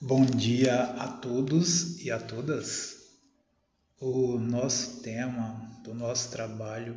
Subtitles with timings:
[0.00, 2.98] Bom dia a todos e a todas.
[3.98, 6.96] O nosso tema do nosso trabalho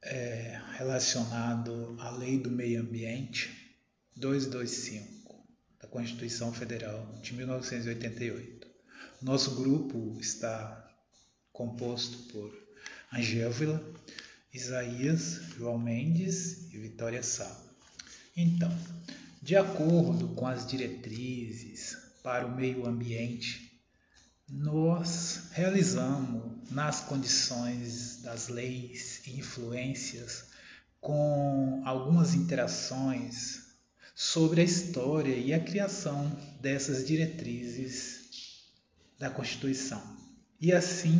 [0.00, 3.76] é relacionado à Lei do Meio Ambiente
[4.14, 5.34] 225
[5.80, 8.68] da Constituição Federal de 1988.
[9.20, 10.88] Nosso grupo está
[11.52, 12.56] composto por
[13.12, 13.82] Angélvila,
[14.54, 17.60] Isaías, João Mendes e Vitória Sá.
[18.36, 18.70] Então,
[19.42, 23.70] de acordo com as diretrizes para o meio ambiente,
[24.48, 30.44] nós realizamos, nas condições das leis e influências,
[31.00, 33.70] com algumas interações
[34.14, 38.20] sobre a história e a criação dessas diretrizes
[39.18, 40.02] da Constituição,
[40.60, 41.18] e assim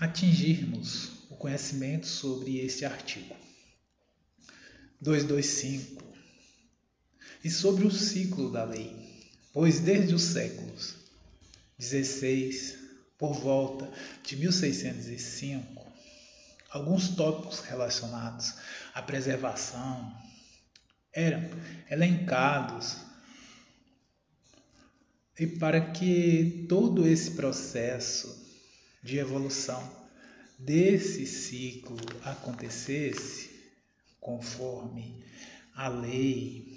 [0.00, 3.36] atingirmos o conhecimento sobre este artigo.
[5.00, 6.01] 225
[7.44, 8.96] e sobre o ciclo da lei,
[9.52, 10.94] pois desde os séculos
[11.78, 12.78] 16,
[13.18, 13.90] por volta
[14.22, 15.86] de 1605,
[16.70, 18.54] alguns tópicos relacionados
[18.94, 20.16] à preservação
[21.12, 21.42] eram
[21.90, 22.96] elencados.
[25.38, 28.40] E para que todo esse processo
[29.02, 29.82] de evolução
[30.58, 33.50] desse ciclo acontecesse
[34.20, 35.24] conforme
[35.74, 36.71] a lei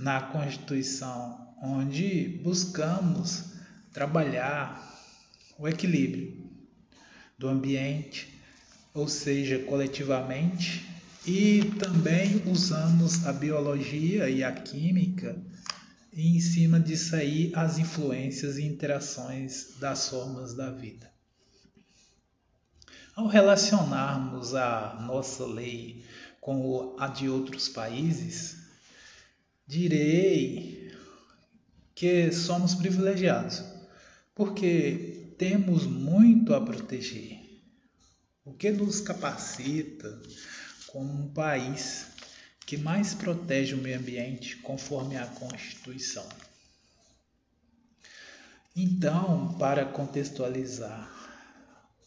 [0.00, 3.52] na Constituição, onde buscamos
[3.92, 4.98] trabalhar
[5.58, 6.50] o equilíbrio
[7.38, 8.40] do ambiente,
[8.94, 10.88] ou seja, coletivamente,
[11.26, 15.36] e também usamos a biologia e a química
[16.14, 21.10] e em cima disso aí as influências e interações das formas da vida.
[23.14, 26.02] Ao relacionarmos a nossa lei
[26.40, 28.59] com a de outros países,
[29.70, 30.92] direi
[31.94, 33.62] que somos privilegiados,
[34.34, 37.38] porque temos muito a proteger,
[38.44, 40.20] o que nos capacita
[40.88, 42.08] como um país
[42.66, 46.28] que mais protege o meio ambiente conforme a Constituição.
[48.74, 51.08] Então, para contextualizar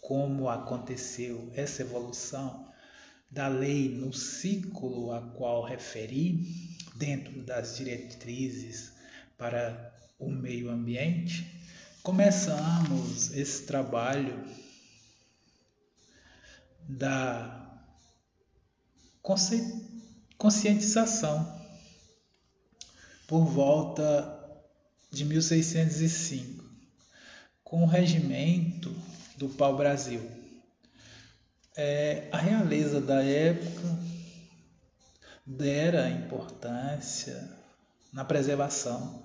[0.01, 2.72] como aconteceu essa evolução
[3.33, 6.45] da lei no ciclo a qual referi,
[6.95, 8.93] dentro das diretrizes
[9.35, 11.43] para o meio ambiente,
[12.03, 14.39] começamos esse trabalho
[16.87, 17.81] da
[20.37, 21.59] conscientização
[23.27, 24.39] por volta
[25.09, 26.63] de 1605,
[27.63, 28.95] com o regimento
[29.37, 30.42] do pau-brasil.
[31.75, 33.99] É, a realeza da época
[35.45, 37.49] dera importância
[38.11, 39.23] na preservação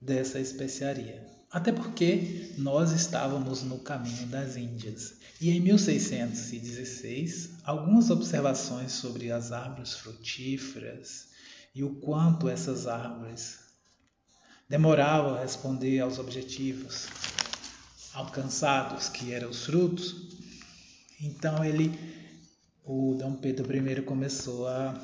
[0.00, 1.26] dessa especiaria.
[1.50, 5.14] Até porque nós estávamos no caminho das Índias.
[5.40, 11.28] E em 1616, algumas observações sobre as árvores frutíferas
[11.74, 13.60] e o quanto essas árvores
[14.68, 17.06] demoravam a responder aos objetivos
[18.12, 20.28] alcançados, que eram os frutos.
[21.20, 21.92] Então ele,
[22.84, 24.94] o Dom Pedro I começou a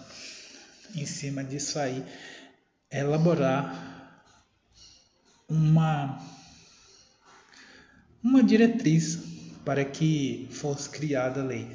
[0.95, 2.05] em cima disso aí,
[2.91, 4.23] elaborar
[5.49, 6.23] uma,
[8.23, 9.19] uma diretriz
[9.65, 11.69] para que fosse criada a lei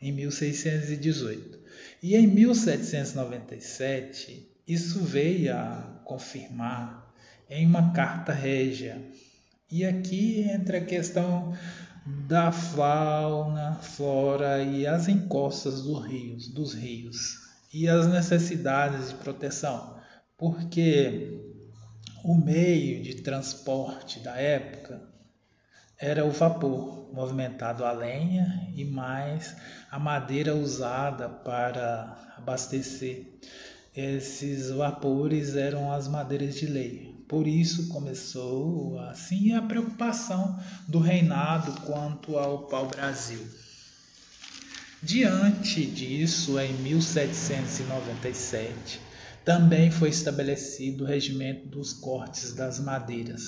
[0.00, 1.58] em 1618.
[2.02, 7.14] E em 1797, isso veio a confirmar
[7.50, 9.02] em uma carta régia.
[9.70, 11.54] E aqui entra a questão
[12.26, 19.98] da fauna, flora e as encostas dos rios, dos rios e as necessidades de proteção,
[20.36, 21.38] porque
[22.24, 25.02] o meio de transporte da época
[25.98, 29.56] era o vapor, movimentado a lenha e mais
[29.90, 33.38] a madeira usada para abastecer.
[33.94, 37.07] Esses vapores eram as madeiras de lei.
[37.28, 40.58] Por isso começou assim a preocupação
[40.88, 43.46] do reinado quanto ao pau-brasil.
[45.02, 48.98] Diante disso, em 1797,
[49.44, 53.42] também foi estabelecido o regimento dos cortes das madeiras,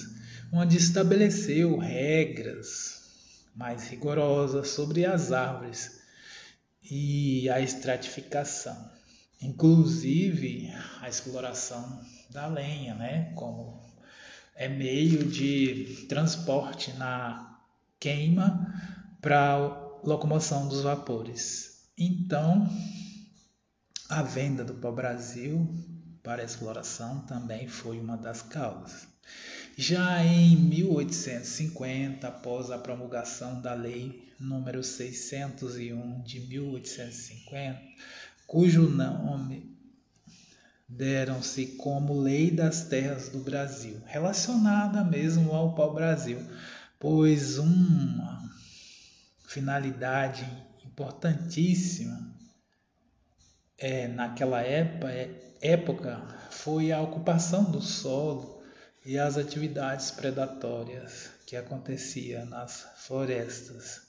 [0.53, 3.01] onde estabeleceu regras
[3.57, 5.99] mais rigorosas sobre as árvores
[6.83, 8.77] e a estratificação,
[9.41, 13.81] inclusive a exploração da lenha, né, como
[14.55, 17.59] é meio de transporte na
[17.99, 18.73] queima
[19.21, 19.57] para
[20.05, 21.91] locomoção dos vapores.
[21.97, 22.69] Então,
[24.09, 25.69] a venda do pau-brasil
[26.23, 29.09] para exploração também foi uma das causas.
[29.77, 37.81] Já em 1850, após a promulgação da Lei número 601 de 1850,
[38.47, 39.80] cujo nome
[40.91, 46.45] deram-se como Lei das Terras do Brasil, relacionada mesmo ao pau-brasil,
[46.99, 48.51] pois uma
[49.47, 50.47] finalidade
[50.85, 52.35] importantíssima
[53.79, 55.31] é, naquela época, é,
[55.63, 56.21] época
[56.51, 58.61] foi a ocupação do solo
[59.07, 64.03] e as atividades predatórias que acontecia nas florestas.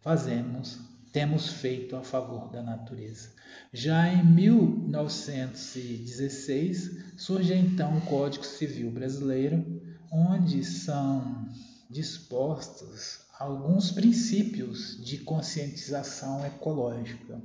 [0.00, 0.78] fazemos,
[1.10, 3.30] temos feito a favor da natureza.
[3.72, 9.82] Já em 1916 surge então o Código Civil Brasileiro,
[10.12, 11.48] onde são
[11.90, 17.42] dispostos alguns princípios de conscientização ecológica,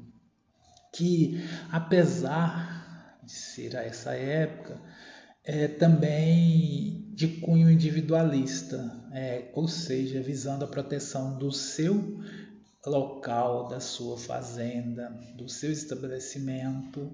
[0.94, 4.80] que apesar de ser a essa época,
[5.44, 12.22] é também de cunho individualista, é, ou seja, visando a proteção do seu
[12.86, 17.12] local, da sua fazenda, do seu estabelecimento,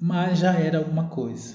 [0.00, 1.54] mas já era alguma coisa.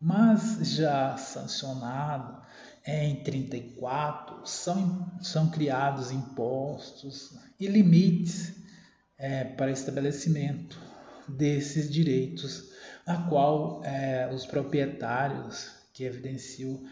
[0.00, 2.40] Mas já sancionado
[2.86, 8.54] em 34 são, são criados impostos e limites
[9.18, 10.80] é, para estabelecimento
[11.26, 12.70] desses direitos,
[13.04, 16.82] a qual é, os proprietários que evidenciam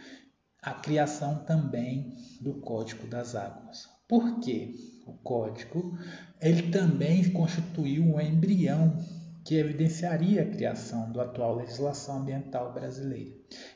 [0.61, 3.89] a criação também do Código das Águas.
[4.09, 4.75] Por quê?
[5.07, 5.97] O código
[6.41, 8.99] ele também constituiu um embrião
[9.45, 13.31] que evidenciaria a criação da atual legislação ambiental brasileira.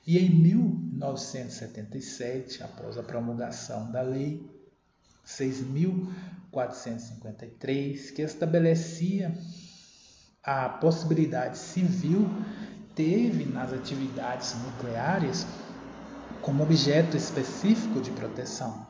[0.04, 4.44] E em 1977, após a promulgação da Lei
[5.24, 9.32] 6.453, que estabelecia
[10.42, 12.28] a possibilidade civil,
[13.00, 15.46] teve nas atividades nucleares
[16.42, 18.86] como objeto específico de proteção,